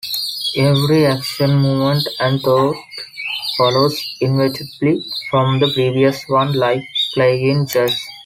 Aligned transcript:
Every 0.57 1.05
action, 1.05 1.57
movement, 1.59 2.07
and 2.19 2.41
thought 2.41 2.75
follows 3.55 4.03
inevitably 4.19 5.03
from 5.29 5.59
the 5.59 5.71
previous 5.75 6.23
one, 6.27 6.53
like 6.53 6.81
playing 7.13 7.67
jazz. 7.67 8.03